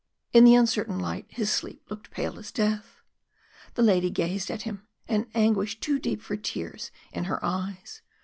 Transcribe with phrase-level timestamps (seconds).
[0.33, 3.03] In the uncertain light his sleep looked pale as death.
[3.75, 8.01] The lady gazed at him, an anguish too deep for tears in her eyes.